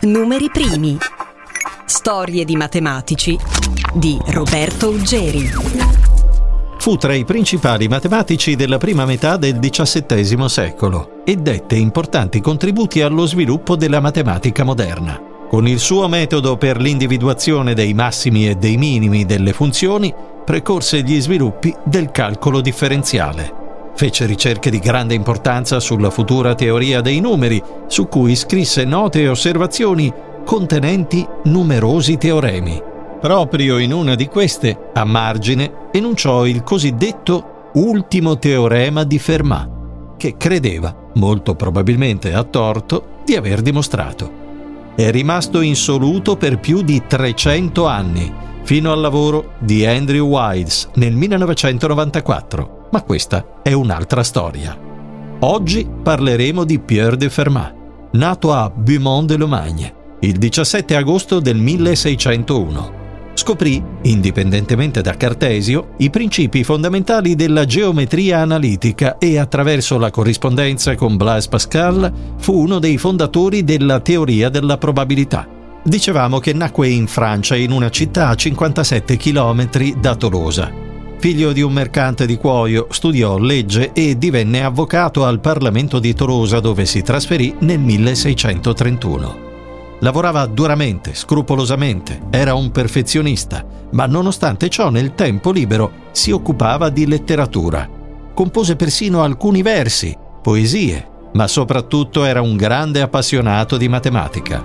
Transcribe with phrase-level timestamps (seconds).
[0.00, 0.98] Numeri primi.
[1.86, 3.38] Storie di matematici
[3.94, 5.50] di Roberto Uggeri.
[6.78, 13.00] Fu tra i principali matematici della prima metà del XVII secolo e dette importanti contributi
[13.00, 15.18] allo sviluppo della matematica moderna.
[15.48, 21.18] Con il suo metodo per l'individuazione dei massimi e dei minimi delle funzioni, precorse gli
[21.18, 23.57] sviluppi del calcolo differenziale.
[23.98, 29.28] Fece ricerche di grande importanza sulla futura teoria dei numeri, su cui scrisse note e
[29.28, 30.14] osservazioni
[30.44, 32.80] contenenti numerosi teoremi.
[33.20, 40.36] Proprio in una di queste, a margine, enunciò il cosiddetto ultimo teorema di Fermat, che
[40.36, 44.30] credeva, molto probabilmente a torto, di aver dimostrato.
[44.94, 51.16] È rimasto insoluto per più di 300 anni, fino al lavoro di Andrew Wiles nel
[51.16, 54.76] 1994, ma questa è un'altra storia.
[55.40, 57.74] Oggi parleremo di Pierre de Fermat,
[58.12, 63.06] nato a Beaumont-de-Lomagne il 17 agosto del 1601
[63.38, 71.16] scoprì, indipendentemente da Cartesio, i principi fondamentali della geometria analitica e attraverso la corrispondenza con
[71.16, 75.46] Blaise Pascal fu uno dei fondatori della teoria della probabilità.
[75.84, 79.68] Dicevamo che nacque in Francia in una città a 57 km
[80.00, 80.87] da Tolosa.
[81.20, 86.60] Figlio di un mercante di cuoio, studiò legge e divenne avvocato al Parlamento di Tolosa
[86.60, 89.46] dove si trasferì nel 1631.
[89.98, 97.04] Lavorava duramente, scrupolosamente, era un perfezionista, ma nonostante ciò nel tempo libero si occupava di
[97.04, 97.88] letteratura.
[98.32, 104.64] Compose persino alcuni versi, poesie, ma soprattutto era un grande appassionato di matematica.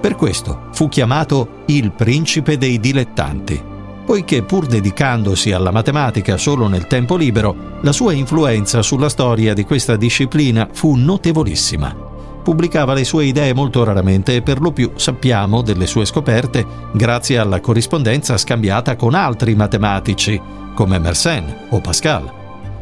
[0.00, 3.68] Per questo fu chiamato il principe dei dilettanti,
[4.10, 9.64] poiché pur dedicandosi alla matematica solo nel tempo libero, la sua influenza sulla storia di
[9.64, 12.08] questa disciplina fu notevolissima
[12.42, 17.38] pubblicava le sue idee molto raramente e per lo più sappiamo delle sue scoperte grazie
[17.38, 20.40] alla corrispondenza scambiata con altri matematici
[20.74, 22.32] come Mersenne o Pascal.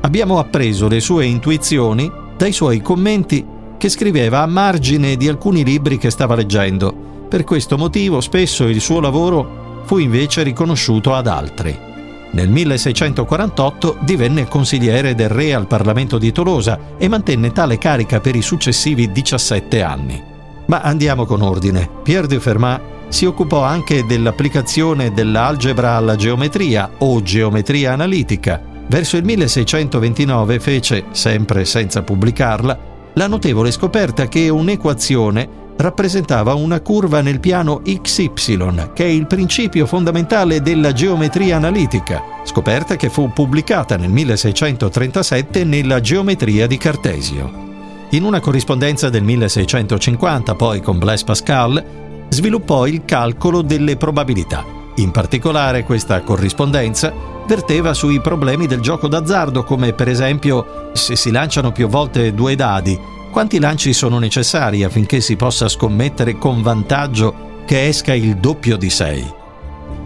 [0.00, 3.46] Abbiamo appreso le sue intuizioni dai suoi commenti
[3.78, 6.92] che scriveva a margine di alcuni libri che stava leggendo.
[7.28, 11.90] Per questo motivo spesso il suo lavoro fu invece riconosciuto ad altri.
[12.32, 18.34] Nel 1648 divenne consigliere del re al Parlamento di Tolosa e mantenne tale carica per
[18.36, 20.22] i successivi 17 anni.
[20.66, 21.88] Ma andiamo con ordine.
[22.02, 28.58] Pierre de Fermat si occupò anche dell'applicazione dell'algebra alla geometria o geometria analitica.
[28.86, 32.78] Verso il 1629 fece, sempre senza pubblicarla,
[33.14, 39.84] la notevole scoperta che un'equazione rappresentava una curva nel piano XY, che è il principio
[39.84, 47.70] fondamentale della geometria analitica, scoperta che fu pubblicata nel 1637 nella Geometria di Cartesio.
[48.10, 51.84] In una corrispondenza del 1650, poi con Blaise Pascal,
[52.28, 54.64] sviluppò il calcolo delle probabilità.
[54.96, 57.12] In particolare questa corrispondenza
[57.46, 62.54] verteva sui problemi del gioco d'azzardo, come per esempio se si lanciano più volte due
[62.54, 62.98] dadi,
[63.32, 68.90] quanti lanci sono necessari affinché si possa scommettere con vantaggio che esca il doppio di
[68.90, 69.34] 6?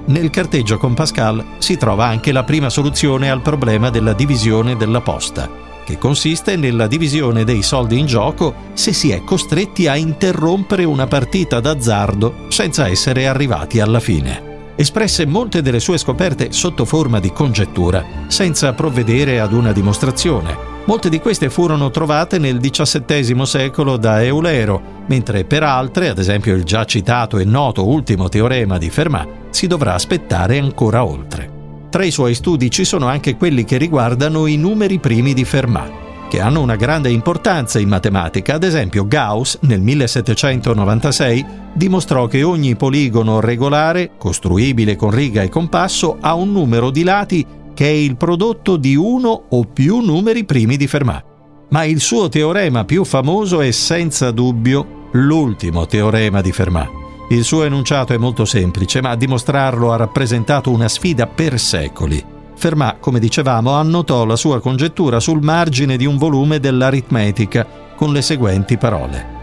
[0.07, 5.01] Nel carteggio con Pascal si trova anche la prima soluzione al problema della divisione della
[5.01, 5.51] posta,
[5.85, 11.09] che consiste nella divisione dei soldi in gioco se si è costretti a interrompere una
[11.09, 17.33] partita d'azzardo senza essere arrivati alla fine espresse molte delle sue scoperte sotto forma di
[17.33, 24.23] congettura, senza provvedere ad una dimostrazione, Molte di queste furono trovate nel XVII secolo da
[24.23, 29.29] Eulero, mentre per altre, ad esempio il già citato e noto ultimo teorema di Fermat,
[29.51, 31.51] si dovrà aspettare ancora oltre.
[31.91, 36.29] Tra i suoi studi ci sono anche quelli che riguardano i numeri primi di Fermat,
[36.29, 38.55] che hanno una grande importanza in matematica.
[38.55, 46.17] Ad esempio Gauss nel 1796 dimostrò che ogni poligono regolare, costruibile con riga e compasso,
[46.21, 50.79] ha un numero di lati che è il prodotto di uno o più numeri primi
[50.79, 51.23] di Fermat.
[51.69, 56.89] Ma il suo teorema più famoso è senza dubbio l'ultimo teorema di Fermat.
[57.29, 62.25] Il suo enunciato è molto semplice, ma dimostrarlo ha rappresentato una sfida per secoli.
[62.55, 68.23] Fermat, come dicevamo, annotò la sua congettura sul margine di un volume dell'aritmetica con le
[68.23, 69.35] seguenti parole.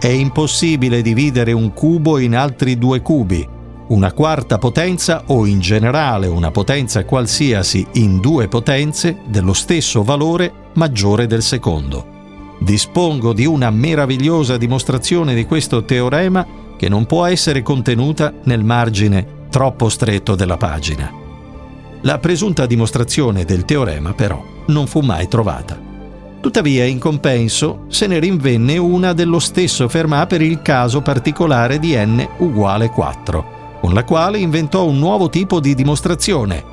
[0.00, 3.46] È impossibile dividere un cubo in altri due cubi,
[3.88, 10.52] una quarta potenza o in generale una potenza qualsiasi in due potenze dello stesso valore
[10.74, 12.16] maggiore del secondo.
[12.58, 16.46] Dispongo di una meravigliosa dimostrazione di questo teorema
[16.76, 21.10] che non può essere contenuta nel margine troppo stretto della pagina.
[22.02, 25.86] La presunta dimostrazione del teorema però non fu mai trovata.
[26.40, 31.96] Tuttavia, in compenso, se ne rinvenne una dello stesso Fermat per il caso particolare di
[31.96, 36.64] n uguale 4, con la quale inventò un nuovo tipo di dimostrazione,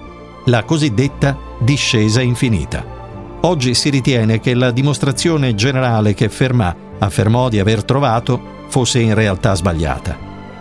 [0.46, 2.94] la cosiddetta discesa infinita.
[3.42, 9.14] Oggi si ritiene che la dimostrazione generale che Fermat affermò di aver trovato fosse in
[9.14, 10.18] realtà sbagliata.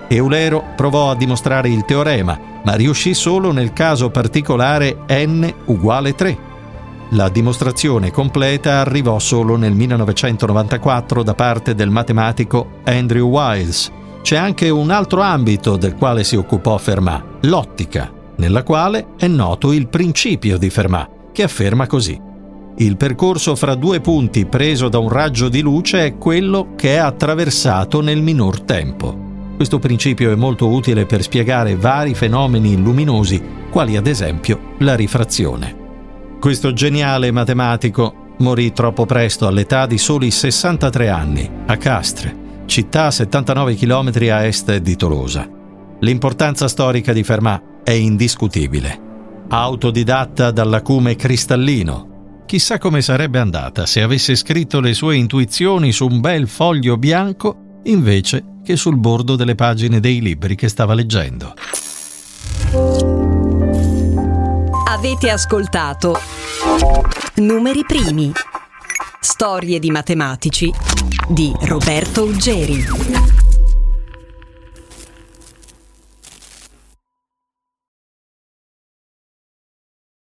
[0.08, 6.52] Eulero provò a dimostrare il teorema, ma riuscì solo nel caso particolare n uguale 3
[7.10, 13.92] la dimostrazione completa arrivò solo nel 1994 da parte del matematico Andrew Wiles.
[14.24, 19.70] C'è anche un altro ambito del quale si occupò Fermat, l'ottica, nella quale è noto
[19.70, 22.18] il principio di Fermat, che afferma così.
[22.78, 26.96] Il percorso fra due punti preso da un raggio di luce è quello che è
[26.96, 29.14] attraversato nel minor tempo.
[29.56, 35.76] Questo principio è molto utile per spiegare vari fenomeni luminosi, quali ad esempio la rifrazione.
[36.40, 43.10] Questo geniale matematico morì troppo presto all'età di soli 63 anni a Castres, città a
[43.10, 45.48] 79 km a est di Tolosa.
[46.00, 49.00] L'importanza storica di Fermat è indiscutibile.
[49.48, 56.20] Autodidatta dall'acume cristallino, chissà come sarebbe andata se avesse scritto le sue intuizioni su un
[56.20, 61.54] bel foglio bianco invece che sul bordo delle pagine dei libri che stava leggendo.
[64.88, 66.18] Avete ascoltato
[67.36, 68.32] Numeri primi.
[69.34, 70.72] Storie di matematici
[71.26, 73.43] di Roberto Uggeri.